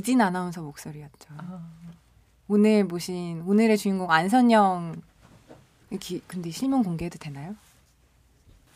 [0.00, 1.28] 이진 아나운서 목소리였죠.
[1.36, 1.60] 아.
[2.48, 5.02] 오늘 모신 오늘의 주인공 안선영
[6.00, 7.54] 기, 근데 실명 공개해도 되나요?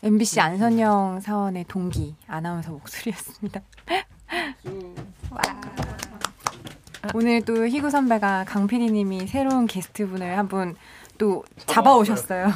[0.03, 3.59] MBC 안선영 사원의 동기 아나운서 목소리였습니다.
[5.31, 5.41] 와.
[7.15, 10.75] 오늘 또 희구 선배가 강 PD님이 새로운 게스트분을 한 분
[11.17, 12.49] 또 잡아오셨어요.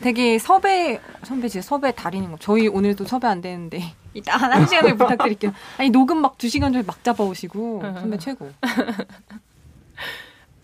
[0.00, 2.38] 되게 섭외 선배 진짜 섭외 달인인 거.
[2.40, 5.52] 저희 오늘도 섭외 안 되는데 이따 한 시간을 부탁드릴게요.
[5.78, 8.50] 아니 녹음 막 두 시간 전에 막 잡아오시고 선배 최고.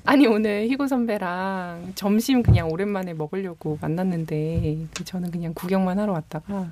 [0.04, 6.68] 아니 오늘 희고 선배랑 점심 그냥 오랜만에 먹으려고 만났는데 저는 그냥 구경만 하러 왔다가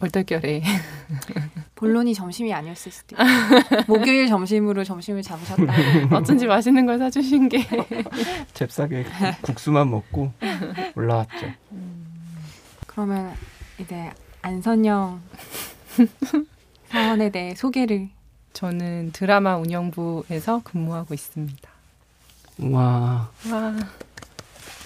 [0.00, 0.62] 얼떨결에
[1.76, 5.72] 본론이 점심이 아니었을 수도 있고 목요일 점심으로 점심을 잡으셨다.
[6.16, 7.64] 어쩐지 맛있는 걸 사주신 게
[8.54, 9.04] 잽싸게
[9.42, 10.32] 국수만 먹고
[10.96, 11.46] 올라왔죠.
[12.86, 13.32] 그러면
[13.78, 14.10] 이제
[14.44, 15.22] 안선영
[16.90, 18.10] 사원에 대해 소개를
[18.52, 21.70] 저는 드라마 운영부에서 근무하고 있습니다.
[22.70, 23.30] 와.
[23.50, 23.74] 와.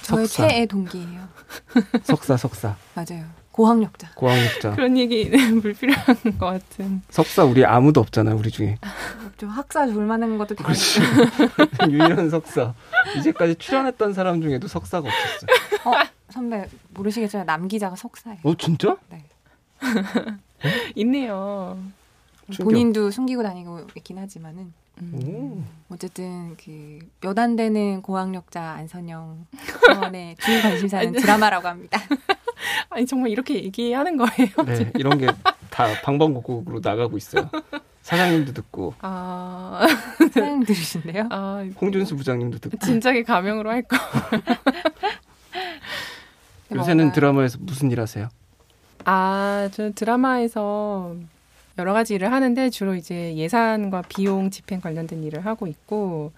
[0.02, 0.48] 저의 석사.
[0.48, 1.28] 최애 동기예요.
[2.04, 2.76] 석사 석사.
[2.94, 3.24] 맞아요.
[3.50, 4.12] 고학력자.
[4.14, 4.76] 고학력자.
[4.76, 7.02] 그런 얘기는 불필요한 것 같은.
[7.10, 8.78] 석사 우리 아무도 없잖아요, 우리 중에.
[9.38, 11.00] 좀 학사 줄 만한 것도 그렇지.
[11.90, 12.74] 유일한 석사.
[13.18, 15.50] 이제까지 출연했던 사람 중에도 석사가 없었어요.
[15.84, 18.38] 어, 선배 모르시겠지만 남 기자가 석사예요.
[18.44, 18.96] 어, 진짜?
[19.10, 19.24] 네.
[20.96, 21.78] 있네요.
[22.62, 24.72] 본인도 숨기고 다니고 있긴 하지만은.
[25.00, 25.64] 음.
[25.90, 29.46] 어쨌든 그 몇 안 되는 고학력자 안선영
[29.90, 32.00] 의원의 주요 관심사는 드라마라고 합니다.
[32.90, 34.48] 아니 정말 이렇게 얘기하는 거예요?
[34.66, 35.26] 네, 이런 게
[35.70, 37.48] 다 방방곡곡으로 나가고 있어요.
[38.02, 38.94] 사장님도 듣고.
[39.00, 39.86] 아
[40.18, 41.28] 사장님 들으신대요?
[41.30, 42.78] 아, 홍준수 부장님도 듣고.
[42.84, 43.96] 진작에 가명으로 할 거.
[46.74, 48.28] 요새는 드라마에서 무슨 일 하세요?
[49.10, 51.16] 아, 저 드라마에서
[51.78, 56.32] 여러 가지 일을 하는데 주로 이제 예산과 비용 집행 관련된 일을 하고 있고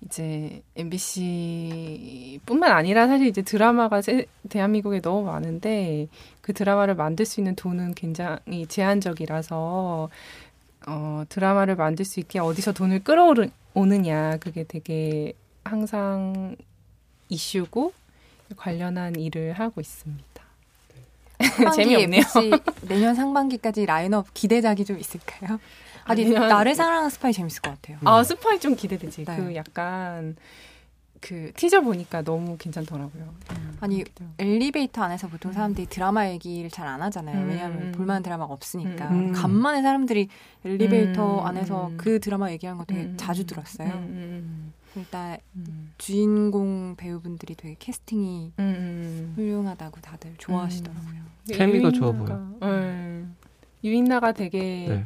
[0.00, 4.00] 이제 MBC뿐만 아니라 사실 이제 드라마가
[4.48, 6.08] 대한민국에 너무 많은데
[6.40, 10.08] 그 드라마를 만들 수 있는 돈은 굉장히 제한적이라서
[10.86, 16.56] 어, 드라마를 만들 수 있게 어디서 돈을 끌어오느냐 그게 되게 항상
[17.28, 17.92] 이슈고
[18.56, 20.27] 관련한 일을 하고 있습니다.
[21.74, 22.22] 재미없네요.
[22.82, 25.58] 내년 상반기까지 라인업 기대작이 좀 있을까요?
[26.04, 26.48] 아니 아니면...
[26.48, 27.98] 나를 사랑하는 스파이 재밌을 것 같아요.
[28.04, 29.24] 아 스파이 좀 기대되지.
[29.24, 29.36] 네.
[29.36, 30.36] 그 약간
[31.20, 33.34] 그 티저 보니까 너무 괜찮더라고요.
[33.50, 34.04] 음, 아니
[34.38, 35.90] 엘리베이터 안에서 보통 사람들이 음.
[35.90, 37.42] 드라마 얘기를 잘 안 하잖아요.
[37.42, 37.48] 음.
[37.48, 39.08] 왜냐하면 볼만한 드라마가 없으니까.
[39.10, 39.32] 음.
[39.32, 40.28] 간만에 사람들이
[40.64, 41.46] 엘리베이터 음.
[41.46, 43.14] 안에서 그 드라마 얘기하는 거 되게 음.
[43.16, 43.90] 자주 들었어요.
[44.98, 45.38] 일단
[45.98, 48.52] 주인공 배우분들이 되게 캐스팅이
[49.36, 51.22] 훌륭하다고 다들 좋아하시더라고요.
[51.52, 52.56] 케미가 좋아 보여.
[52.60, 53.24] 네.
[53.84, 55.04] 유인나가 되게 네.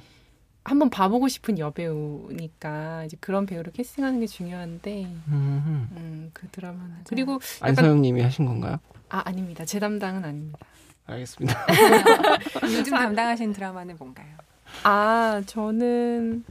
[0.64, 8.22] 한번 봐보고 싶은 여배우니까 이제 그런 배우를 캐스팅하는 게 중요한데 음, 그 드라마는 그리고 안서영님이
[8.22, 8.78] 하신 건가요?
[9.09, 10.59] 아 아닙니다 제 담당은 아닙니다.
[11.04, 11.66] 알겠습니다.
[12.64, 14.36] 요즘 담당하신 드라마는 뭔가요?
[14.84, 16.44] 아 저는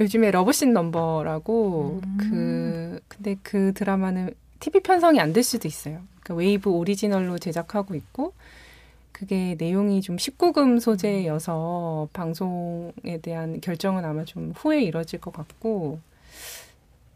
[0.00, 2.16] 요즘에 러브신 넘버라고 음.
[2.18, 6.00] 그 근데 그 드라마는 TV 편성이 안 될 수도 있어요.
[6.20, 8.32] 그러니까 웨이브 오리지널로 제작하고 있고
[9.12, 16.00] 그게 내용이 좀 19금 소재여서 방송에 대한 결정은 아마 좀 후에 이뤄질 것 같고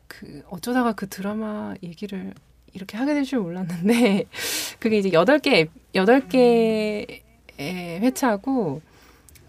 [0.07, 2.33] 그 어쩌다가 그 드라마 얘기를
[2.73, 4.25] 이렇게 하게 될 줄 몰랐는데
[4.81, 7.21] 그게 이제 여덟 개 여덟 개의
[7.59, 8.81] 회차고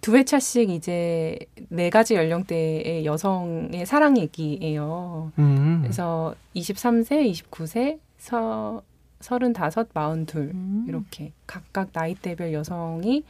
[0.02, 1.38] 두 회차씩 이제
[1.70, 5.32] 네 가지 연령대의 여성의 사랑 얘기예요.
[5.38, 5.80] 음.
[5.84, 8.82] 그래서 23세, 29세, 서
[9.20, 10.86] 서른다섯, 마흔둘 음.
[10.88, 13.24] 이렇게 각각 나이대별 여성이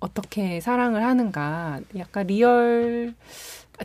[0.00, 3.14] 어떻게 사랑을 하는가 약간 리얼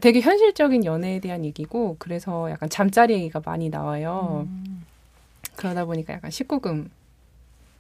[0.02, 4.48] 되게 현실적인 연애에 대한 얘기고 그래서 약간 잠자리 얘기가 많이 나와요.
[4.48, 4.86] 음.
[5.58, 6.90] 그러다 보니까 약간 19금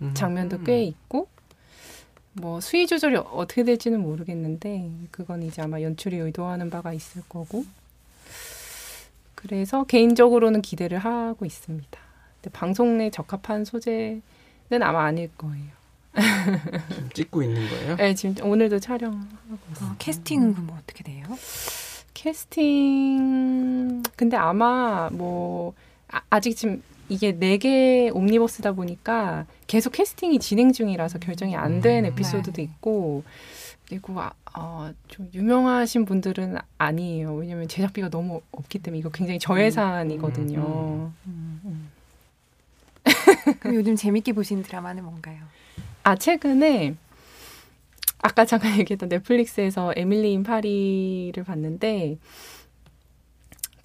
[0.01, 0.13] 음.
[0.13, 1.27] 장면도 꽤 있고
[2.37, 7.65] 뭐 수위 조절이 어떻게 될지는 모르겠는데 그건 이제 아마 연출이 의도하는 바가 있을 거고
[9.35, 11.99] 그래서 개인적으로는 기대를 하고 있습니다.
[12.51, 14.21] 방송 에 적합한 소재는
[14.81, 15.75] 아마 아닐 거예요.
[16.89, 17.95] 지금 찍고 있는 거예요?
[17.97, 19.89] 네, 지금 오늘도 촬영하고 있어요.
[19.89, 21.25] 아, 캐스팅은 그럼 뭐 어떻게 돼요?
[22.13, 25.73] 캐스팅 근데 아마 뭐
[26.29, 32.09] 아, 직 지금 이게 네 개 옴니버스다 보니까 계속 캐스팅이 진행 중이라서 결정이 안된 음,
[32.09, 32.63] 에피소드도 네.
[32.63, 33.23] 있고
[33.87, 37.35] 그리고 아, 어, 좀 유명하신 분들은 아니에요.
[37.35, 40.59] 왜냐면 제작비가 너무 없기 때문에 이거 굉장히 저예산이거든요.
[40.61, 41.91] 음, 음, 음.
[43.59, 45.37] 그럼 요즘 재밌게 보신 드라마는 뭔가요?
[46.03, 46.95] 아 최근에
[48.21, 52.17] 아까 잠깐 얘기했던 넷플릭스에서 에밀리 인 파리를 봤는데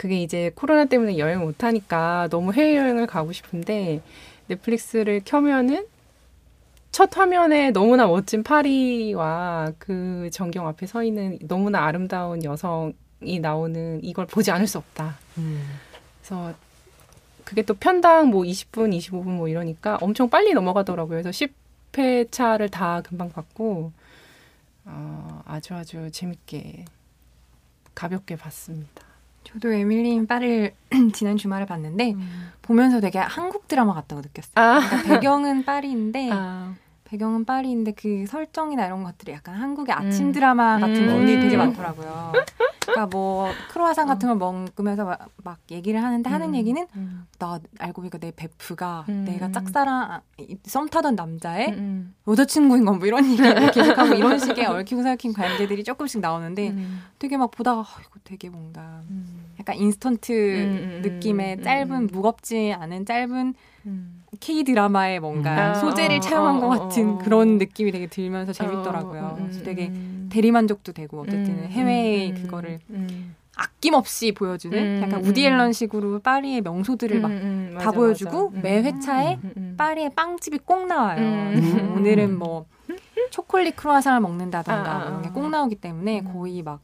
[0.00, 4.00] 그게 이제 코로나 때문에 여행 못 하니까 너무 해외 여행을 가고 싶은데
[4.47, 5.87] 넷플릭스를 켜면은
[6.91, 14.25] 첫 화면에 너무나 멋진 파리와 그 전경 앞에 서 있는 너무나 아름다운 여성이 나오는 이걸
[14.26, 15.19] 보지 않을 수 없다.
[15.37, 15.69] 음.
[16.23, 16.55] 그래서
[17.44, 21.20] 그게 또 편당 뭐 20분, 25분 뭐 이러니까 엄청 빨리 넘어가더라고요.
[21.20, 23.93] 그래서 10회 차를 다 금방 봤고
[24.87, 26.87] 어, 아주 아주 재밌게
[27.94, 29.09] 가볍게 봤습니다.
[29.44, 30.75] 저도 에밀리인 빠를
[31.12, 32.52] 지난 주말에 봤는데 음.
[32.62, 34.52] 보면서 되게 한국 드라마 같다고 느꼈어요.
[34.54, 34.81] 아.
[34.81, 36.75] 그러니까 배경은 파리인데 아.
[37.10, 40.32] 배경은 파리인데 그 설정이나 이런 것들이 약간 한국의 아침 음.
[40.32, 41.08] 드라마 같은 음.
[41.08, 42.32] 부분이 되게 많더라고요.
[42.82, 46.32] 그러니까 뭐 크로아상 같은 걸 먹으면서 막, 막 얘기를 하는데 음.
[46.32, 47.26] 하는 얘기는 음.
[47.40, 49.24] 나 알고 보니까 내 베프가 음.
[49.24, 50.20] 내가 짝사랑
[50.64, 52.14] 썸 타던 남자의 음.
[52.28, 56.74] 여자친구인 건 뭐 이런 얘기를 계속하고 이런 식의 얽히고 설킨 관계들이 조금씩 나오는데
[57.18, 59.00] 되게 막 보다가 어, 이거 되게 뭔가
[59.58, 63.54] 약간 인스턴트 느낌의 짧은 무겁지 않은 짧은
[64.38, 65.74] K 드라마의 뭔가 음.
[65.80, 67.18] 소재를 아, 차용한 어, 것 같은 어, 어.
[67.18, 69.22] 그런 느낌이 되게 들면서 재밌더라고요.
[69.22, 70.28] 어, 어, 그래서 되게 음.
[70.30, 72.78] 대리만족도 되고 어쨌든 음, 해외의 음, 그거를
[73.56, 78.62] 아낌없이 보여주는 음, 약간 우디 앨런식으로 파리의 명소들을 막다 음, 보여주고 맞아.
[78.62, 79.38] 매 회차에
[79.76, 81.20] 파리의 빵집이 꼭 나와요.
[81.96, 82.66] 오늘은 뭐
[83.30, 85.48] 초콜릿 크루아상을 먹는다던가 아, 아, 이런 게꼭 아.
[85.48, 86.80] 나오기 때문에 거의 막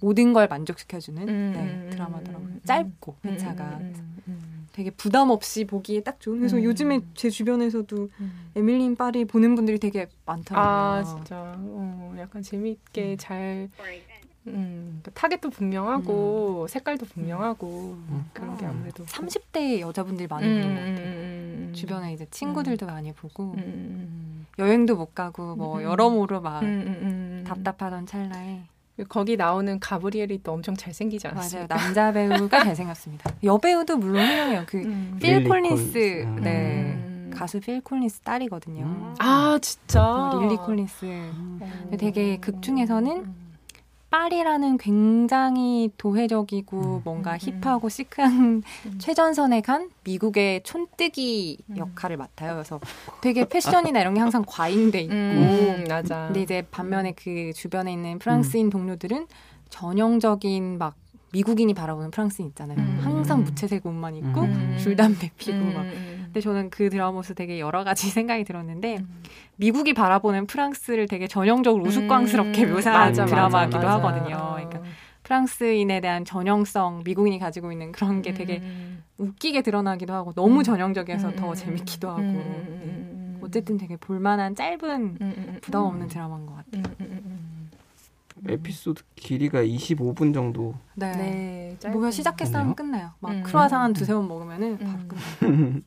[0.00, 2.48] 모든 걸 만족시켜주는 네, 드라마더라고요.
[2.64, 3.80] 짧고 회차가.
[4.74, 6.38] 되게 부담 없이 보기에 딱 좋은.
[6.38, 6.64] 그래서 음.
[6.64, 8.50] 요즘에 제 주변에서도 음.
[8.56, 10.72] 에밀린 파리 보는 분들이 되게 많더라고요.
[10.72, 11.54] 아 진짜.
[11.56, 13.16] 어, 약간 재밌게 음.
[13.16, 13.70] 잘.
[14.46, 16.68] 음, 그 타겟도 분명하고 음.
[16.68, 17.66] 색깔도 분명하고
[18.08, 18.28] 음.
[18.34, 21.72] 그런 게 아무래도 30대 여자분들이 많이 보는 것 같아요.
[21.72, 23.56] 주변에 이제 친구들도 많이 보고
[24.58, 26.62] 여행도 못 가고 뭐 여러모로 막
[27.46, 28.64] 답답하던 찰나에
[29.08, 31.66] 거기 나오는 가브리엘이 또 엄청 잘생기지 않았어요?
[31.68, 31.82] 맞아요.
[31.82, 33.30] 남자 배우가 잘생겼습니다.
[33.42, 34.64] 여배우도 물론 훌륭해요.
[34.66, 35.48] 그필 음.
[35.48, 36.36] 콜린스, 음.
[36.42, 36.50] 네.
[36.96, 37.30] 음.
[37.34, 38.84] 가수 필 콜린스 딸이거든요.
[38.84, 39.14] 음.
[39.18, 40.30] 아, 진짜?
[40.32, 41.06] 그 릴리 콜린스.
[41.98, 43.43] 되게 극 중에서는
[44.14, 47.00] 파리라는 굉장히 도회적이고 음.
[47.02, 47.60] 뭔가 음, 음.
[47.60, 48.98] 힙하고 시크한 음.
[48.98, 51.76] 최전선에 간 미국의 촌뜨기 음.
[51.76, 52.52] 역할을 맡아요.
[52.52, 52.78] 그래서
[53.20, 55.14] 되게 패션이나 이런 게 항상 과잉돼 있고.
[55.14, 56.26] 음, 맞아.
[56.26, 59.26] 근데 이제 반면에 그 주변에 있는 프랑스인 동료들은
[59.70, 60.94] 전형적인 막
[61.34, 62.78] 미국인이 바라보는 프랑스인 있잖아요.
[63.02, 64.46] 항상 무채색 옷만 입고
[64.78, 65.84] 줄담배 피고 막
[66.34, 69.22] 근데 저는 그 드라마에서 되게 여러 가지 생각이 들었는데 음.
[69.56, 72.72] 미국이 바라보는 프랑스를 되게 전형적으로 우스꽝스럽게 음.
[72.74, 74.08] 묘사한 맞아, 드라마기도 맞아, 맞아.
[74.08, 74.52] 하거든요.
[74.54, 74.80] 그러니까
[75.24, 79.02] 프랑스인에 대한 전형성 미국인이 가지고 있는 그런 게 되게 음.
[79.18, 80.62] 웃기게 드러나기도 하고 너무 음.
[80.62, 81.54] 전형적이어서 더 음.
[81.54, 83.38] 재밌기도 하고 네.
[83.40, 86.82] 어쨌든 되게 볼만한 짧은 부담 없는 드라마인 것 같아요.
[88.48, 90.74] 에피소드 길이가 25분 정도.
[90.94, 91.76] 네.
[91.80, 93.10] 네 뭐가 시작해서 하면 끝나요.
[93.20, 93.42] 막 음.
[93.42, 95.80] 크로아상 한 두세 번 먹으면은 바로 끝나요.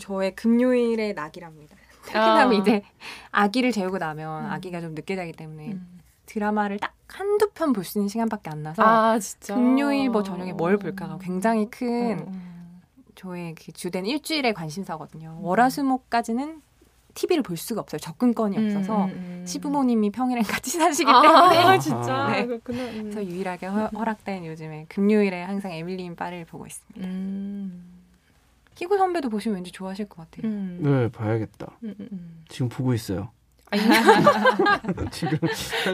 [0.00, 1.76] 저의 금요일의 낙이랍니다.
[2.04, 2.52] 특히나 어.
[2.52, 2.82] 이제
[3.32, 4.50] 아기를 재우고 나면 음.
[4.50, 6.00] 아기가 좀 늦게 자기 때문에 음.
[6.26, 10.76] 드라마를 딱 한두 편 볼 수 있는 시간밖에 안 나서 아, 금요일 뭐 저녁에 뭘
[10.76, 12.32] 볼까가 굉장히 큰 어.
[13.14, 15.38] 저의 그 주된 일주일의 관심사거든요.
[15.40, 15.44] 음.
[15.44, 16.62] 월화수목까지는
[17.16, 17.98] TV를 볼 수가 없어요.
[17.98, 19.46] 접근권이 없어서 음, 음, 음.
[19.46, 22.46] 시부모님이 평일에 같이 사시기 아, 때문에 아, 진짜 네.
[22.46, 22.82] 그렇구나.
[22.84, 23.10] 음.
[23.10, 27.08] 그래서 유일하게 허, 락된 요즘에 금요일에 항상 에밀리인 빠를 보고 있습니다.
[27.08, 27.82] 음.
[28.76, 30.52] 희구 선배도 보시면 왠지 좋아하실 것 같아요.
[30.52, 30.78] 음.
[30.82, 31.72] 네, 봐야겠다.
[31.82, 32.44] 음, 음, 음.
[32.48, 33.30] 지금 보고 있어요.
[33.70, 33.76] 아,
[35.10, 35.38] 지금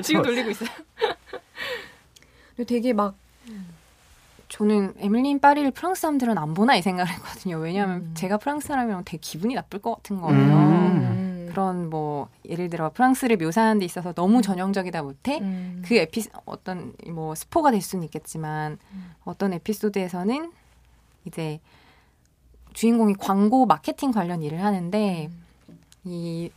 [0.02, 0.68] 지금 돌리고 있어요.
[2.66, 3.14] 되게 막
[4.52, 7.56] 저는 에밀린 파리를 프랑스 사람들은 안 보나 이 생각을 했거든요.
[7.56, 8.10] 왜냐하면 음.
[8.12, 10.42] 제가 프랑스 사람이면 되게 기분이 나쁠 것 같은 거예요.
[10.42, 11.46] 음.
[11.48, 15.82] 그런 뭐 예를 들어 프랑스를 묘사하는 데 있어서 너무 전형적이다 못해 음.
[15.86, 18.76] 그 에피 어떤 뭐 스포가 될 수는 있겠지만
[19.24, 20.52] 어떤 에피소드에서는
[21.24, 21.58] 이제
[22.74, 25.78] 주인공이 광고 마케팅 관련 일을 하는데 음.
[26.04, 26.50] 이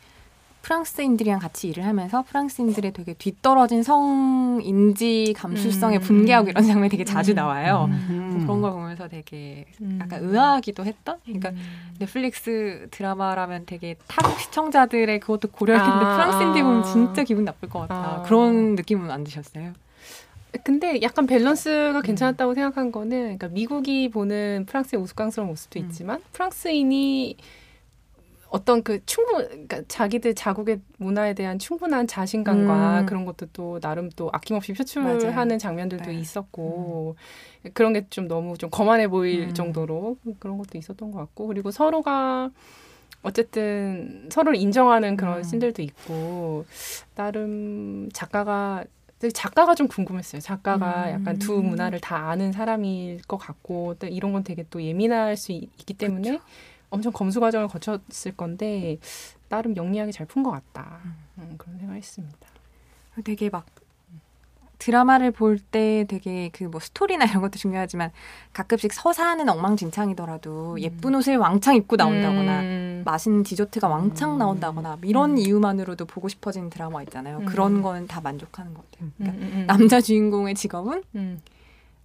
[0.66, 6.02] 프랑스인들이랑 같이 일을 하면서 프랑스인들의 되게 뒤떨어진 성 인지 감수성에 음.
[6.02, 7.36] 분개하고 이런 장면이 되게 자주 음.
[7.36, 7.88] 나와요.
[7.88, 8.40] 음.
[8.42, 10.00] 그런 걸 보면서 되게 음.
[10.02, 11.20] 약간 의아하기도 했던.
[11.24, 11.58] 그러니까 음.
[12.00, 16.16] 넷플릭스 드라마라면 되게 타국 시청자들의 그것도 고려할 텐데 아.
[16.16, 17.96] 프랑스인들 보면 진짜 기분 나쁠 것 같아.
[17.96, 18.24] 아.
[18.24, 19.74] 그런 느낌은 안 드셨어요?
[20.64, 22.02] 근데 약간 밸런스가 음.
[22.02, 22.56] 괜찮았다고 음.
[22.56, 25.86] 생각한 거는 그러니까 미국이 보는 프랑스의 우스꽝스러운 모습도 음.
[25.86, 27.38] 있지만 프랑스인이
[28.56, 33.06] 어떤 그 충분 그러니까 자기들 자국의 문화에 대한 충분한 자신감과 음.
[33.06, 35.58] 그런 것도 또 나름 또 아낌없이 표출하는 맞아요.
[35.58, 36.14] 장면들도 네.
[36.18, 37.18] 있었고
[37.66, 37.72] 음.
[37.74, 39.54] 그런 게 좀 너무 좀 거만해 보일 음.
[39.54, 42.50] 정도로 그런 것도 있었던 것 같고 그리고 서로가
[43.24, 45.44] 어쨌든 서로를 인정하는 그런 음.
[45.44, 46.66] 씬들도 있고
[47.16, 48.86] 나름 작가가
[49.34, 50.40] 작가가 좀 궁금했어요.
[50.40, 51.14] 작가가 음.
[51.14, 55.52] 약간 두 문화를 다 아는 사람일 것 같고 또 이런 건 되게 또 예민할 수
[55.52, 56.44] 있, 기 때문에 그쵸.
[56.90, 58.98] 엄청 검수 과정을 거쳤을 건데
[59.50, 61.00] 나름 영리하게 잘 푼 것 같다.
[61.06, 61.16] 음.
[61.40, 62.48] 음, 그런 생각했습니다.
[63.24, 63.66] 되게 막
[64.78, 68.12] 드라마를 볼 때 되게 그 뭐 스토리나 이런 것도 중요하지만
[68.54, 70.80] 가끔씩 서사는 엉망진창이더라도 음.
[70.80, 73.02] 예쁜 옷을 왕창 입고 나온다거나 음.
[73.06, 74.38] 맛있는 디저트가 왕창 음.
[74.38, 75.38] 나온다거나 이런 음.
[75.38, 77.40] 이유만으로도 보고 싶어지는 드라마 있잖아요.
[77.40, 77.46] 음.
[77.46, 79.10] 그런 거는 다 만족하는 것 같아요.
[79.18, 81.04] 그러니까 음, 남자 주인공의 직업은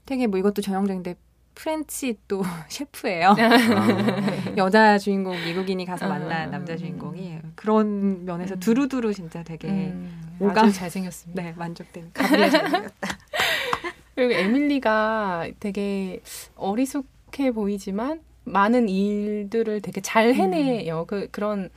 [0.06, 1.16] 되게 뭐 이것도 전형적인데
[1.60, 3.36] French 또 셰프예요.
[3.38, 4.56] 아.
[4.56, 6.46] 여자 주인공 미국인이 가서 만난 아.
[6.46, 9.92] 남자 주인공이 그런 면에서 두루두루 진짜 되게
[10.38, 11.42] 오감 잘생겼습니다.
[11.42, 13.08] 네, 만족되는 가비에 잘생겼다.
[14.14, 16.22] 그리고 에밀리가 되게
[16.56, 21.00] 어리숙해 보이지만 많은 일들을 되게 잘 해내요.
[21.00, 21.06] 음.
[21.06, 21.68] 그 그런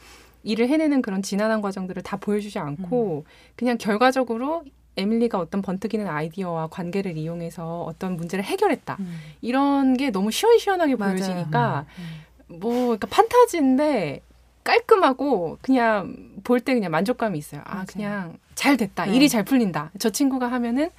[0.43, 3.29] 일을 해내는 그런 지난한 과정들을 다 보여주지 않고 음.
[3.57, 4.63] 그냥 결과적으로
[4.97, 8.97] 에밀리가 어떤 번뜩이는 아이디어와 관계를 이용해서 어떤 문제를 해결했다.
[8.99, 9.19] 음.
[9.41, 11.15] 이런 게 너무 시원시원하게 맞아요.
[11.15, 12.23] 보여지니까 음.
[12.49, 12.59] 음.
[12.59, 14.21] 뭐 그러니까 판타지인데
[14.63, 17.61] 깔끔하고 그냥 볼 때 그냥 만족감이 있어요.
[17.65, 17.85] 아, 맞아요.
[17.91, 19.05] 그냥 잘 됐다.
[19.05, 19.15] 네.
[19.15, 19.91] 일이 잘 풀린다.
[19.99, 20.89] 저 친구가 하면은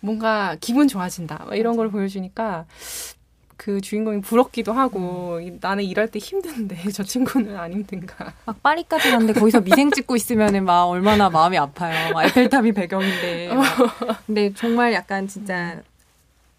[0.00, 1.46] 뭔가 기분 좋아진다.
[1.54, 2.66] 이런 걸 보여주니까
[3.58, 5.58] 그 주인공이 부럽기도 하고 음.
[5.60, 8.32] 나는 일할 때 힘든데 저 친구는 안 힘든가.
[8.46, 12.14] 막 파리까지 갔는데 거기서 미생 찍고 있으면은 막 얼마나 마음이 아파요.
[12.14, 13.50] 막 에펠탑이 배경인데.
[14.26, 15.82] 근데 정말 약간 진짜 음.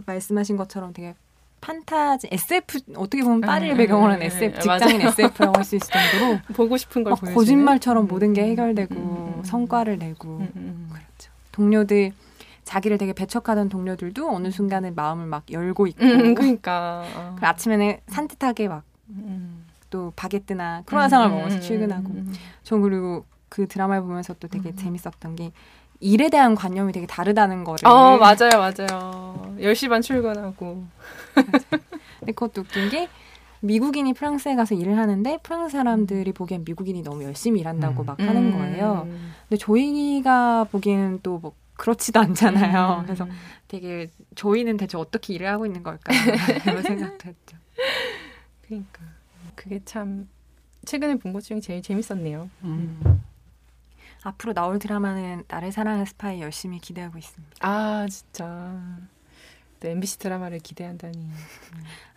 [0.06, 1.16] 말씀하신 것처럼 되게
[1.62, 5.88] 판타지 SF 어떻게 보면 파리를 음, 배경으로 한 SF 음, 직장인 SF라고 할 수 있을
[5.90, 11.32] 정도로 보고 싶은 걸 거짓말처럼 모든 게 해결되고 음, 성과를 내고 그렇죠.
[11.54, 12.12] 동료들
[12.70, 17.36] 자기를 되게 배척하던 동료들도 어느 순간에 마음을 막 열고 있고 음, 그러니까 어.
[17.42, 20.12] 아침에는 산뜻하게 막또 음.
[20.16, 22.14] 바게트나 크로아상을 음, 먹어서 출근하고
[22.62, 25.52] 전 그리고 그 드라마를 보면서 또 되게 재밌었던 게
[26.00, 27.88] 일에 대한 관념이 되게 다르다는 거를.
[27.88, 29.56] 어, 맞아요, 맞아요.
[29.60, 30.86] 10시 반 출근하고.
[32.20, 33.10] 근데 그것도 웃긴 게
[33.62, 38.06] 미국인이 프랑스에 가서 일을 하는데 프랑스 사람들이 보기엔 미국인이 너무 열심히 일한다고 음.
[38.06, 38.58] 막 하는 음.
[38.60, 39.08] 거예요.
[39.50, 42.98] 근데 조이가 보기에는 또 뭐 그렇지도 않잖아요.
[43.00, 43.04] 음.
[43.06, 43.26] 그래서
[43.70, 46.12] 되게 저희는 대체 어떻게 일을 하고 있는 걸까
[46.68, 47.58] 이런 생각도 했죠.
[48.68, 49.02] 그러니까
[49.56, 50.28] 그게 참
[50.86, 52.50] 최근에 본 것 중에 제일 재밌었네요.
[52.66, 53.24] 음.
[54.24, 57.56] 앞으로 나올 드라마는 나를 사랑하는 스파이 열심히 기대하고 있습니다.
[57.62, 58.78] 아 진짜
[59.80, 61.30] 또 MBC 드라마를 기대한다니.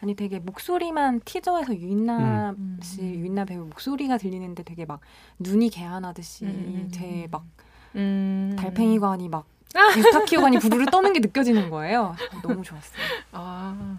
[0.00, 2.80] 아니 되게 목소리만 티저에서 유인나 음.
[2.82, 4.98] 씨 유인나 배우 목소리가 들리는데 되게 막
[5.38, 6.90] 눈이 개안하듯이 음.
[6.92, 7.44] 제막
[7.94, 8.56] 음.
[8.58, 9.46] 달팽이관이 막
[9.96, 12.14] 유스타키오관이 부르르 떠는 게 느껴지는 거예요.
[12.42, 13.02] 너무 좋았어요.
[13.32, 13.98] 아.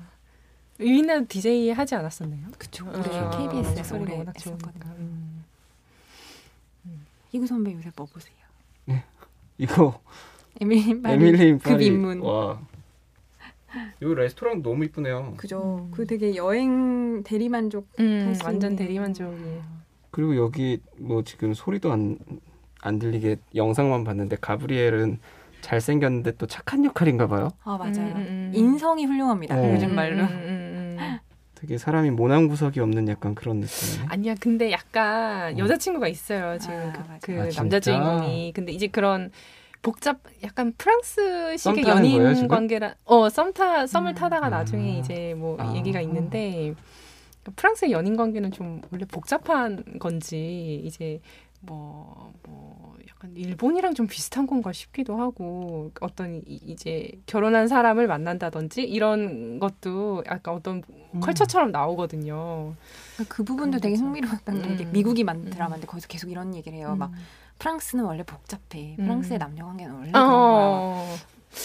[0.80, 2.48] 유인나 DJ 하지 않았었나요?
[2.58, 2.86] 그쵸.
[2.94, 4.94] 우리 아, KBS에서 오래 했었거든요.
[4.98, 5.44] 음.
[7.30, 8.34] 희구 선배 요새 뭐 보세요?
[8.86, 9.04] 네.
[9.58, 10.00] 이거
[10.60, 12.20] 에밀리 에밀리 그 입문.
[12.22, 12.60] 와.
[14.02, 15.34] 이 레스토랑 너무 이쁘네요.
[15.38, 15.88] 그죠.
[15.88, 15.92] 음.
[15.92, 19.64] 그 되게 여행 대리만족 음, 완전 대리만족이에요.
[20.12, 22.18] 그리고 여기 뭐 지금 소리도 안
[22.86, 25.20] 안 들리게 영상만 봤는데 가브리엘은
[25.64, 27.50] 잘생겼는데 또 착한 역할인가 봐요.
[27.64, 27.94] 아 맞아요.
[27.94, 28.52] 음, 음, 음.
[28.54, 29.58] 인성이 훌륭합니다.
[29.58, 29.74] 어.
[29.74, 30.24] 요즘 말로.
[31.56, 34.04] 되게 사람이 모난 구석이 없는 약간 그런 느낌.
[34.10, 35.58] 아니야, 근데 약간 어.
[35.58, 38.52] 여자친구가 있어요 지금 아, 그, 그 아, 남자 주인공이.
[38.54, 39.32] 근데 이제 그런
[39.82, 44.16] 복잡 약간 프랑스식의 연인 거예요, 관계라 어 썸타 썸을 음.
[44.16, 45.00] 타다가 나중에 아.
[45.00, 45.74] 이제 뭐 아.
[45.76, 46.74] 얘기가 있는데
[47.56, 51.22] 프랑스의 연인 관계는 좀 원래 복잡한 건지 이제
[51.66, 52.93] 뭐, 뭐,
[53.24, 60.24] 약간 일본이랑 좀 비슷한 건가 싶기도 하고, 어떤 이, 제 결혼한 사람을 만난다든지, 이런 것도
[60.28, 61.20] 약간 어떤 음.
[61.22, 62.76] 컬처처럼 나오거든요.
[63.30, 64.92] 그 부분도 되게 흥미로웠던 게, 음.
[64.92, 66.92] 미국이 만든 드라마인데, 거기서 계속 이런 얘기를 해요.
[66.94, 67.00] 음.
[67.00, 67.12] 막,
[67.60, 68.98] 프랑스는 원래 복잡해.
[68.98, 69.40] 프랑스의 음.
[69.40, 70.12] 남녀 관계는 원래 어.
[70.12, 71.18] 그런 거야.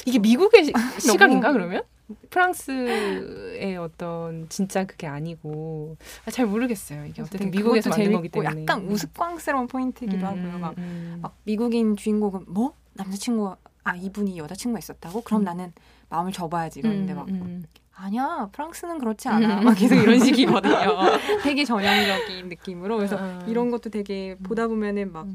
[0.06, 1.82] 이게 미국의 시각인가 그러면?
[2.30, 7.04] 프랑스의 어떤 진짜 그게 아니고 아, 잘 모르겠어요.
[7.06, 10.58] 이게 어쨌든 미국에서 만든 거기 때문에 약간 우스꽝스러운 포인트이기도 음, 하고요.
[10.58, 11.18] 막, 음.
[11.20, 15.20] 막 미국인 주인공은 뭐 남자친구 아 이분이 여자친구가 있었다고?
[15.22, 15.44] 그럼 음.
[15.44, 15.72] 나는
[16.08, 17.64] 마음을 접어야지 이러는데 막 음,
[17.94, 20.74] 아니야 프랑스는 그렇지 않아 막 계속 이런 식이거든요.
[21.44, 23.44] 되게 전형적인 느낌으로 그래서 어.
[23.46, 25.26] 이런 것도 되게 보다 보면은 막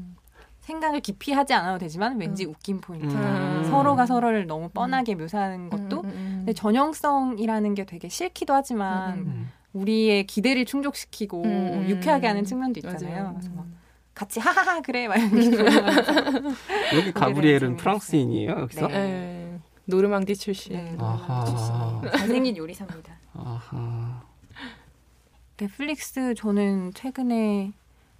[0.64, 2.50] 생각을 깊이 하지 않아도 되지만 왠지 음.
[2.50, 3.14] 웃긴 포인트.
[3.14, 3.64] 음.
[3.68, 6.32] 서로가 서로를 너무 뻔하게 묘사하는 것도 음, 음, 음.
[6.38, 11.44] 근데 전형성이라는 게 되게 싫기도 하지만 우리의 기대를 충족시키고
[11.88, 13.34] 유쾌하게 하는 측면도 있잖아요.
[13.34, 13.66] 그래서 막
[14.14, 15.16] 같이 하하하 그래 막
[16.96, 18.86] 여기 가브리엘은 프랑스인이에요 여기서?
[18.86, 18.94] 네.
[18.94, 19.58] 네.
[19.86, 20.72] 노르망디 출신.
[20.72, 22.18] 네, 노르망디 출신.
[22.18, 23.12] 잘생긴 요리사입니다.
[23.34, 24.22] 아하.
[25.58, 27.72] 넷플릭스 저는 최근에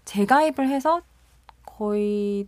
[0.04, 1.00] 재가입을 해서
[1.64, 2.46] 거의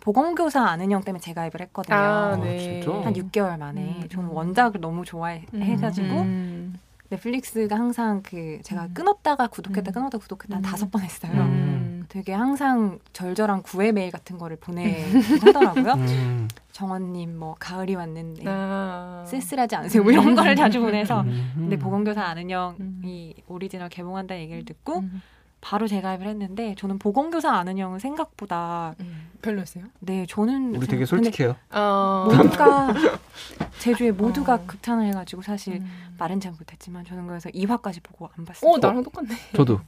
[0.00, 1.96] 보건교사 아는 형 때문에 재가입을 했거든요.
[1.96, 2.80] 아, 네.
[2.80, 3.00] 진짜?
[3.04, 4.00] 한 6개월 만에.
[4.02, 4.08] 음.
[4.08, 6.74] 저는 원작을 너무 좋아해가지고 음.
[7.08, 8.94] 넷플릭스가 항상 그 제가 음.
[8.94, 9.92] 끊었다가 구독했다 음.
[9.92, 10.68] 끊었다 구독했다 한 음.
[10.68, 11.32] 다섯 번 했어요.
[11.32, 12.04] 음.
[12.08, 15.92] 되게 항상 절절한 구애 메일 같은 거를 보내긴 하더라고요.
[15.94, 16.48] 음.
[16.72, 19.24] 정언님 뭐 가을이 왔는데 아.
[19.26, 20.02] 쓸쓸하지 않으세요?
[20.02, 21.52] 뭐 이런 거를 자주 보내서 음.
[21.54, 23.42] 근데 보건교사 안은영이 음.
[23.48, 25.22] 오리지널 개봉한다는 얘기를 듣고 음.
[25.60, 29.30] 바로 재가입을 했는데 저는 보건교사 안은영은 생각보다 음.
[29.42, 29.84] 별로였어요?
[30.00, 31.56] 네 저는 우리 되게 솔직해요.
[31.70, 32.28] 어.
[32.30, 32.94] 모두가
[33.80, 34.60] 제주에 모두가 어.
[34.66, 36.14] 극찬을 해가지고 사실 음.
[36.18, 38.70] 말은 잘 못했지만 저는 그래서 2화까지 보고 안 봤어요.
[38.70, 39.34] 어, 나랑 똑같네.
[39.54, 39.80] 저도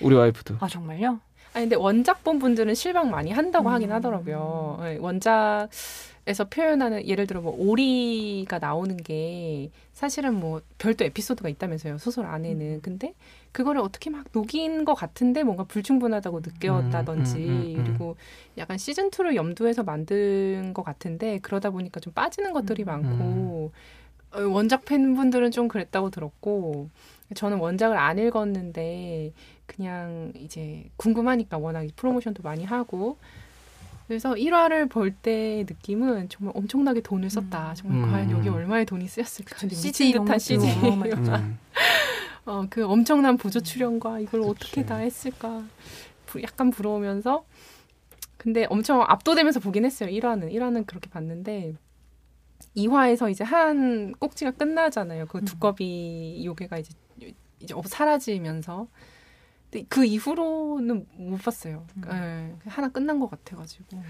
[0.00, 0.56] 우리 와이프도.
[0.60, 1.20] 아 정말요?
[1.52, 3.74] 아니 근데 원작 본 분들은 실망 많이 한다고 음.
[3.74, 4.78] 하긴 하더라고요.
[4.82, 5.68] 네, 원작
[6.26, 12.66] 에서 표현하는 예를 들어 뭐 오리가 나오는 게 사실은 뭐 별도 에피소드가 있다면서요 소설 안에는.
[12.66, 12.80] 음.
[12.82, 13.14] 근데
[13.52, 17.84] 그거를 어떻게 막 녹인 것 같은데 뭔가 불충분하다고 느꼈다든지 음, 음, 음, 음.
[17.84, 18.16] 그리고
[18.58, 22.86] 약간 시즌 2를 염두에서 만든 것 같은데 그러다 보니까 좀 빠지는 것들이 음.
[22.86, 23.72] 많고
[24.32, 26.90] 어, 원작 팬분들은 좀 그랬다고 들었고
[27.34, 29.32] 저는 원작을 안 읽었는데
[29.66, 33.18] 그냥 이제 궁금하니까 워낙 이 프로모션도 많이 하고
[34.10, 37.70] 그래서 1화를 볼 때 느낌은 정말 엄청나게 돈을 썼다.
[37.70, 37.74] 음.
[37.76, 38.10] 정말 음.
[38.12, 39.54] 과연 여기 얼마의 돈이 쓰였을까?
[39.68, 40.66] 미친 CG 이런 듯한 CG.
[40.66, 41.32] 어마어마했죠.
[41.36, 41.58] 음.
[42.44, 44.86] 어, 그 엄청난 보조 출연과 이걸 어떻게 그치.
[44.86, 45.62] 다 했을까?
[46.26, 47.44] 부- 약간 부러우면서
[48.36, 50.10] 근데 엄청 압도되면서 보긴 했어요.
[50.10, 51.74] 1화는 1화는 그렇게 봤는데
[52.76, 55.26] 2화에서 이제 한 꼭지가 끝나잖아요.
[55.26, 55.44] 그 음.
[55.44, 56.90] 두꺼비 요괴가 이제
[57.60, 58.88] 이제 없- 사라지면서
[59.70, 61.86] 근데 그 이후로는 못 봤어요.
[61.96, 62.02] 음.
[62.10, 64.02] 예, 하나 끝난 것 같아가지고.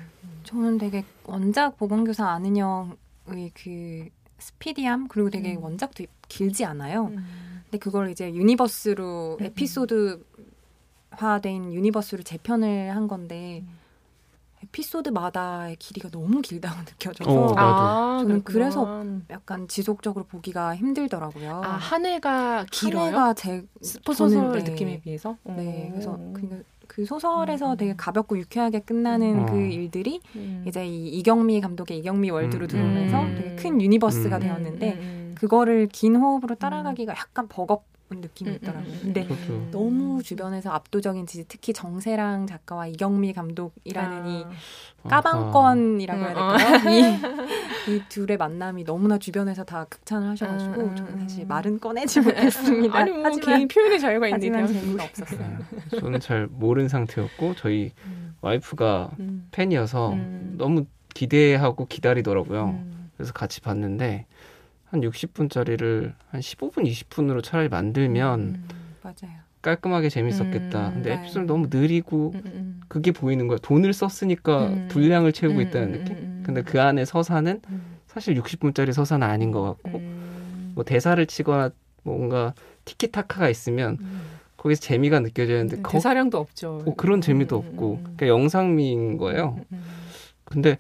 [0.45, 5.63] 저는 되게 원작 보건교사 안은영의 그 스피디함 그리고 되게 음.
[5.63, 7.09] 원작도 길지 않아요.
[7.09, 7.63] 음.
[7.65, 10.25] 근데 그걸 이제 universe로 음, 에피소드화된
[11.73, 13.80] universe로 재편을 한 건데 음.
[14.65, 17.55] 에피소드마다의 길이가 너무 길다고 느껴져서 어.
[17.57, 18.53] 아, 저는 그렇구나.
[18.53, 21.63] 그래서 약간 지속적으로 보기가 힘들더라고요.
[21.65, 23.03] 아, 한 회가 길어요?
[23.05, 24.63] 한 회가 제 소설 네.
[24.71, 25.37] 느낌에 비해서?
[25.45, 25.93] 네, 오.
[25.93, 27.77] 그래서 그, 그 소설에서 음.
[27.77, 29.47] 되게 가볍고 유쾌하게 끝나는 음.
[29.47, 30.65] 그 일들이 음.
[30.67, 32.69] 이제 이 이경미 감독의 이경미 world로 음.
[32.69, 33.35] 들어오면서 음.
[33.37, 34.41] 되게 큰 universe가 음.
[34.41, 38.83] 되었는데 음, 음, 그거를 긴 호흡으로 따라가기가 약간 버겁은 느낌이 음, 있더라고요.
[38.83, 39.69] 음, 음, 근데 그렇죠.
[39.71, 44.45] 너무 주변에서 압도적인 지지, 특히 정세랑 작가와 이경미 감독이라는 이
[45.05, 45.09] 아.
[45.09, 46.91] 까방권이라고 음, 해야 될까요?
[47.87, 51.49] 이, 이 둘의 만남이 너무나 주변에서 다 극찬을 하셔가지고 음, 저는 음, 사실 음.
[51.49, 52.99] 말은 꺼내지 못했습니다.
[52.99, 54.67] 아니 뭐 하지만, 개인 표현의 자유가 있는데요.
[54.67, 55.59] 재미가 없었어요.
[56.01, 60.55] 저는 잘 모르는 상태였고 저희 음, 와이프가 음, 팬이어서 음.
[60.59, 62.65] 너무 기대하고 기다리더라고요.
[62.67, 63.11] 음.
[63.17, 64.27] 그래서 같이 봤는데
[64.91, 68.69] 한 60분짜리를 한 15분, 20분으로 차라리 만들면 음,
[69.03, 69.39] 맞아요.
[69.63, 70.89] 깔끔하게 재밌었겠다.
[70.89, 71.23] 음, 근데 네.
[71.23, 73.59] 에피소드 너무 느리고 음, 음, 그게 보이는 거야.
[73.63, 74.89] 돈을 썼으니까 음.
[74.91, 76.17] 분량을 채우고 음, 있다는 음, 느낌.
[76.17, 81.25] 음, 근데 그 안에 서사는 음, 사실 60분짜리 서사는 아닌 것 같고 음, 뭐 대사를
[81.27, 81.71] 치거나
[82.03, 84.23] 뭔가 티키타카가 있으면 음.
[84.57, 86.83] 거기서 재미가 느껴지는데 네, 거, 대사량도 없죠.
[86.85, 88.15] 어, 그런 재미도 음, 없고 음, 음.
[88.17, 89.57] 그냥 영상미인 거예요.
[89.59, 89.85] 음, 음,
[90.45, 90.79] 근데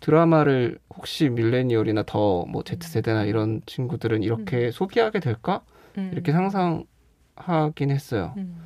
[0.00, 5.60] 드라마를 혹시 밀레니얼이나 더 뭐 Z세대나 이런 친구들은 이렇게 소비하게 될까?
[5.98, 6.10] 음.
[6.12, 8.32] 이렇게 상상하긴 했어요.
[8.36, 8.56] 음.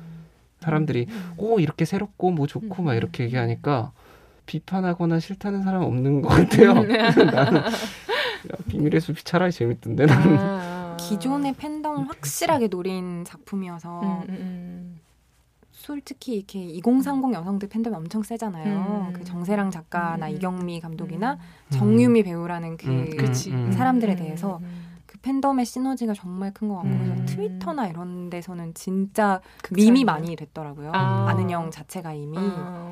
[0.59, 1.33] 사람들이 음.
[1.37, 2.97] 오 이렇게 새롭고 뭐 좋고 막 음.
[2.97, 3.91] 이렇게 얘기하니까
[4.45, 6.71] 비판하거나 싫다는 사람 없는 것 같아요.
[6.71, 6.87] 음.
[7.31, 7.69] 나는 야,
[8.69, 10.37] 비밀의 숲이 차라리 재밌던데 나는.
[10.39, 10.97] 아.
[10.99, 14.99] 기존의 팬덤을 확실하게 노린 작품이어서 음, 음, 음.
[15.89, 19.07] 솔직히 이렇게 2030 여성들 팬덤이 엄청 세잖아요.
[19.09, 19.13] 음.
[19.13, 20.31] 그 정세랑 작가나 음.
[20.35, 21.69] 이경미 감독이나 음.
[21.69, 23.51] 정유미 배우라는 그 음, 그치.
[23.51, 23.71] 음, 음.
[23.71, 24.95] 사람들에 음, 대해서 음.
[25.05, 26.97] 그 팬덤의 시너지가 정말 큰 것 같고 음.
[27.03, 29.41] 그래서 트위터나 이런 데서는 진짜.
[29.69, 30.89] 밈이 많이 됐더라고요.
[30.91, 31.27] 아.
[31.29, 32.91] 아는 형 자체가 이미 아.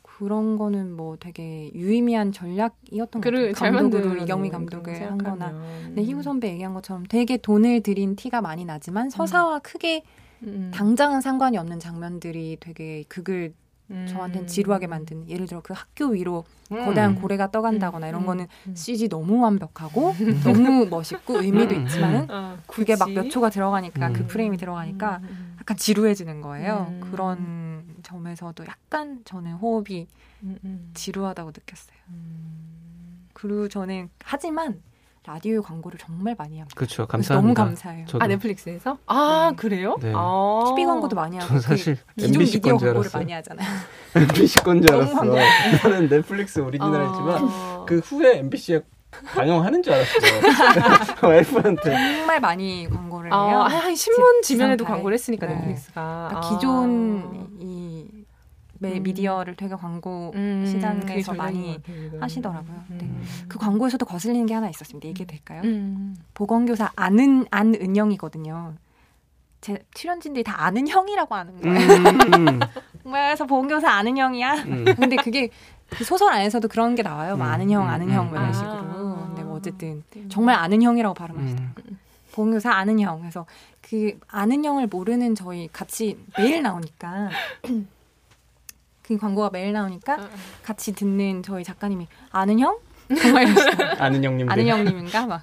[0.00, 3.52] 그런 거는 뭐 되게 유의미한 전략이었던 것 같아요.
[3.52, 5.62] 잘 감독으로 이경미 감독을 거 한거나 생각하면.
[5.84, 10.29] 근데 희우 선배 얘기한 것처럼 되게 돈을 들인 티가 많이 나지만 서사와 크게 음.
[10.72, 13.52] 당장은 상관이 없는 장면들이 되게 극을
[13.90, 14.06] 음.
[14.08, 16.84] 저한테는 지루하게 만드는 예를 들어 그 학교 위로 음.
[16.84, 18.26] 거대한 고래가 떠간다거나 이런 음.
[18.26, 18.74] 거는 음.
[18.74, 21.82] CG 너무 완벽하고 너무 멋있고 의미도 음.
[21.82, 23.10] 있지만은 아, 그게 막.
[23.10, 24.12] 몇 초가 들어가니까 음.
[24.12, 26.86] 그 프레임이 들어가니까 음, 음, 약간 지루해지는 거예요.
[26.90, 27.00] 음.
[27.00, 30.06] 그런 점에서도 약간 저는 호흡이
[30.44, 30.90] 음, 음.
[30.94, 31.96] 지루하다고 느꼈어요.
[32.10, 33.28] 음.
[33.32, 34.80] 그리고 저는 하지만
[35.26, 36.74] 라디오 광고를 정말 많이 합니다.
[36.74, 37.06] 그렇죠.
[37.06, 37.64] 그래서 너무 감사합니다.
[37.64, 38.06] 감사해요.
[38.06, 38.96] 저도 아 넷플릭스에서?
[39.06, 39.56] 아 네.
[39.56, 39.96] 그래요?
[40.00, 40.12] 네.
[40.14, 40.64] 아.
[40.68, 43.20] TV 광고도 많이 하고 저는 사실 그 기존 MBC 미디어 광고를 알았어요.
[43.20, 43.68] 많이 하잖아요.
[44.16, 45.24] MBC 건줄 알았어.
[45.24, 47.84] 나는 넷플릭스 오리지널이지만 아.
[47.86, 48.80] 그 후에 MBC에
[49.34, 50.14] 방영하는 줄 알았어.
[51.28, 51.82] 와이프한테.
[51.82, 53.36] 정말 많이 광고를 해요.
[53.38, 54.86] 아, 한 신문 지- 지면에도.
[54.86, 55.54] 광고를 했으니까 네.
[55.54, 56.50] 넷플릭스가 그러니까 아.
[56.50, 58.06] 기존 이
[58.82, 59.02] 매 음.
[59.02, 61.78] 미디어를 되게 광고 음, 시장에서 많이.
[62.18, 62.82] 하시더라고요.
[62.88, 63.04] 네.
[63.04, 63.22] 음.
[63.46, 65.06] 그 광고에서도 거슬리는 게 하나 있었습니다.
[65.06, 65.60] 이게 될까요?
[65.64, 66.16] 음.
[66.32, 68.74] 보건교사 아는 안은영이거든요.
[69.60, 71.78] 제 출연진들이 다 아는 형이라고 하는 거예요.
[71.78, 72.60] 음,
[73.04, 74.54] 그래서 보건교사 아는 형이야.
[74.64, 74.84] 음.
[74.96, 75.50] 근데 그게
[75.90, 77.36] 그 소설 안에서도 그런 게 나와요.
[77.36, 78.52] 뭐 음, 아는 형, 음, 아는 음, 형, 뭐 이런 아.
[78.54, 79.26] 식으로.
[79.26, 81.84] 근데 뭐 어쨌든 정말 아는 형이라고 발음하시더라고요.
[81.90, 81.98] 음.
[82.32, 83.18] 보험교사 아는 형.
[83.20, 83.44] 그래서
[83.82, 87.28] 그 아는 형을 모르는 저희 같이 매일 나오니까
[89.10, 90.28] 그 광고가 매일 나오니까 어,
[90.62, 92.78] 같이 듣는 저희 작가님이 아는 형?
[93.20, 93.44] 정말.
[93.98, 94.52] 아는 형님들.
[94.52, 95.42] 아는 형님인가 막.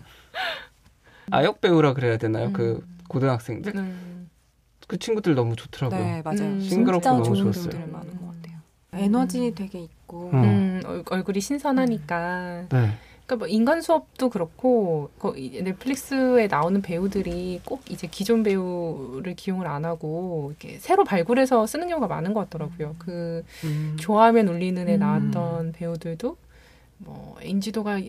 [1.31, 2.47] 아역 배우라 그래야 되나요?
[2.47, 2.53] 음.
[2.53, 4.29] 그 고등학생들 음.
[4.87, 5.99] 그 친구들 너무 좋더라고요.
[5.99, 6.39] 네 맞아요.
[6.43, 6.61] 음.
[6.61, 7.69] 싱그럽고 진짜 너무 좋은 좋았어요.
[7.71, 8.57] 배우들 많은 것 같아요.
[8.93, 8.99] 음.
[8.99, 10.29] 에너지 되게 있고.
[10.33, 10.43] 음.
[10.43, 12.67] 음, 얼- 얼굴이 신선하니까.
[12.69, 12.97] 네.
[13.27, 20.53] 그러니까 뭐 인간 수업도 그렇고 넷플릭스에 나오는 배우들이 꼭 이제 기존 배우를 기용을 안 하고
[20.59, 22.95] 이렇게 새로 발굴해서 쓰는 경우가 많은 것 같더라고요.
[22.97, 23.97] 그 음.
[23.99, 24.99] 좋아하면 울리는 애 음.
[24.99, 26.37] 나왔던 배우들도
[26.99, 27.99] 뭐 인지도가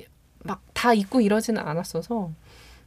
[0.45, 2.31] 막 다 있고 이러지는 않았어서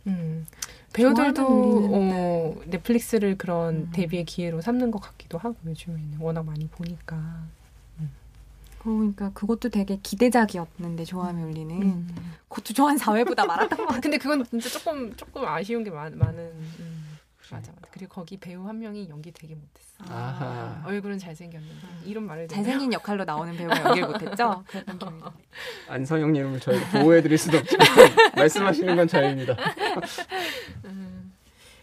[0.07, 0.47] 음,
[0.93, 1.45] 배우들도
[1.91, 3.89] 어, 넷플릭스를 그런 음.
[3.91, 7.17] 데뷔의 기회로 삼는 것 같기도 하고 요즘에는 워낙 많이 보니까.
[8.83, 11.81] 그러니까 그것도 되게 기대작이었는데 좋아하면 울리는.
[11.81, 12.33] 음.
[12.49, 14.01] 그것도 저한 4회보다 많았던 것 같아요.
[14.01, 16.39] 근데 그건 진짜 조금 조금 아쉬운 게 많, 많은.
[16.39, 17.17] 음.
[17.51, 17.87] 맞아 맞아.
[17.91, 20.05] 그리고 거기 배우 한 명이 연기 되게 못했어.
[20.07, 20.81] 아하.
[20.85, 24.63] 얼굴은 잘생겼는데 이런 말을 잘생긴 역할로 나오는 배우가 연기를 못했죠?
[25.89, 27.85] 안성영 님을 저희가 보호해드릴 수도 없지만
[28.35, 29.57] 말씀하시는 건 자유입니다.
[30.85, 31.33] 음.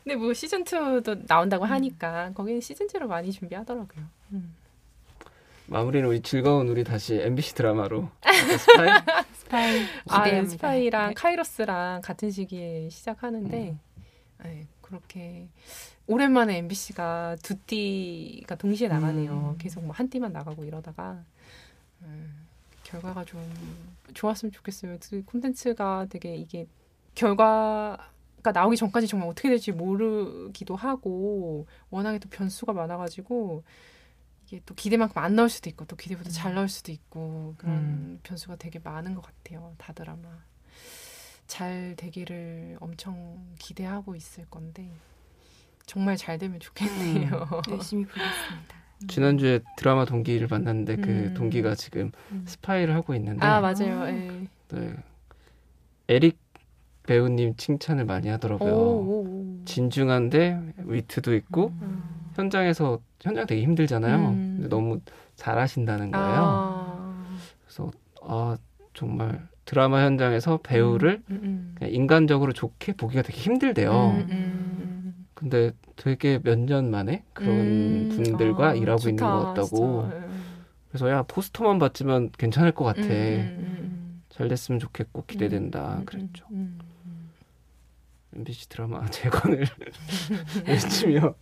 [0.03, 4.05] 근데 뭐 시즌 2도 나온다고 하니까 거기는 시즌 2로 많이 준비하더라고요.
[4.33, 4.55] 음.
[5.69, 8.09] 마무리는 우리 즐거운 우리 다시 MBC 드라마로
[8.59, 9.03] 스파이
[9.35, 10.43] 스파이 아, 기대합니다.
[10.43, 11.15] 네, 스파이랑 네.
[11.15, 13.77] 카이로스랑 같은 시기에 시작하는데
[14.45, 15.49] 네, 그렇게
[16.07, 19.51] 오랜만에 MBC가 두 띠가 동시에 나가네요.
[19.55, 19.59] 음.
[19.59, 21.23] 계속 뭐 한 띠만 나가고 이러다가
[22.03, 22.47] 음,
[22.85, 23.43] 결과가 좀
[24.15, 24.97] 좋았으면 좋겠어요.
[25.11, 26.67] 그 콘텐츠가 되게 이게
[27.15, 28.11] 결과
[28.43, 33.65] 가 나오기 전까지 정말 어떻게 될지 모르기도 하고 워낙에 또 변수가 많아가지고
[34.49, 38.21] 이게 또 기대만큼 안 나올 수도 있고 또 기대보다 잘 나올 수도 있고 그런 음.
[38.23, 39.75] 변수가 되게 많은 것 같아요.
[39.77, 40.27] 다들 아마
[41.47, 44.91] 잘 되기를 엄청 기대하고 있을 건데
[45.85, 47.31] 정말 잘 되면 좋겠네요.
[47.71, 48.79] 열심히 보겠습니다.
[49.07, 51.35] 지난주에 드라마 동기를 만났는데 그 음.
[51.35, 52.45] 동기가 지금 음.
[52.47, 54.01] 스파이를 하고 있는데 아 맞아요.
[54.01, 54.11] 아.
[54.11, 54.49] 예.
[54.71, 54.97] 네.
[56.09, 56.39] 에릭
[57.05, 58.73] 배우님 칭찬을 많이 하더라고요.
[58.73, 59.65] 오, 오, 오.
[59.67, 62.18] 진중한데 위트도 있고 음.
[62.39, 64.17] 현장에서 현장 되게 힘들잖아요.
[64.31, 64.55] 음.
[64.57, 65.01] 근데 너무
[65.35, 66.27] 잘하신다는 거예요.
[66.41, 67.27] 아.
[67.65, 67.91] 그래서
[68.23, 68.57] 아
[68.95, 71.75] 정말 드라마 현장에서 배우를 음, 음.
[71.77, 73.91] 그냥 인간적으로 좋게 보기가 되게 힘들대요.
[73.91, 75.27] 음, 음.
[75.35, 78.09] 근데 되게 몇 년 만에 그런 음.
[78.15, 80.09] 분들과 아, 일하고 있는 좋다, 것 같다고.
[80.11, 80.17] 진짜.
[80.17, 80.29] 예.
[80.89, 83.03] 그래서 야 포스터만 봤지만 괜찮을 것 같아.
[83.03, 85.95] 음, 음, 잘 됐으면 좋겠고 기대된다.
[85.97, 86.47] 음, 음, 그랬죠.
[86.51, 87.31] 음, 음.
[88.37, 89.65] MBC 드라마 재건을
[90.67, 91.35] 열심히요.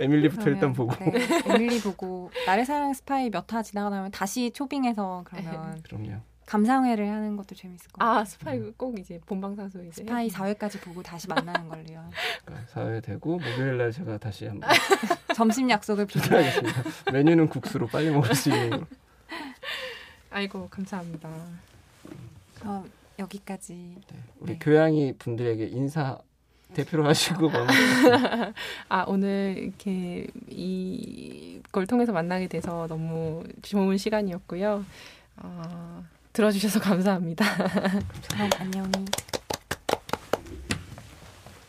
[0.00, 0.94] 에밀리부터 일단 보고.
[0.96, 1.12] 네,
[1.46, 6.20] 에밀리 보고 나를 사랑한 스파이 몇 화 지나가 나면 다시 초빙해서 그러면 그럼요.
[6.46, 8.18] 감상회를 하는 것도 재밌을 것 같아요.
[8.20, 12.10] 아 스파이 꼭 이제 본방사수 이제 스파이 4회까지 보고 다시 만나는 걸로요.
[12.44, 14.68] 그러니까 4회 되고 목요일 날 제가 다시 한번
[15.34, 16.34] 점심 약속을 비교.
[16.36, 16.82] 해야겠습니다.
[17.12, 18.86] 메뉴는 국수로 빨리 먹을 수 있는 걸로.
[20.30, 21.30] 아이고 감사합니다.
[22.58, 23.72] 그럼 여기까지.
[24.10, 24.58] 네, 우리 네.
[24.60, 26.18] 교양이 분들에게 인사
[26.74, 27.50] 대표로 하시고.
[28.88, 34.84] 아 오늘 이렇게 이걸 통해서 만나게 돼서 너무 좋은 시간이었고요.
[35.36, 37.44] 어, 들어주셔서 감사합니다.
[38.32, 38.90] 그럼 안녕히.